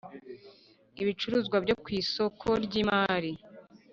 [1.01, 3.31] ibicuruzwa byo ku isoko ry imari